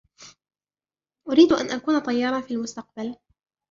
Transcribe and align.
أريد 1.29 1.51
أن 1.53 1.71
أكون 1.71 1.99
طيارا 1.99 2.41
في 2.41 2.53
المستقبل. 2.53 3.15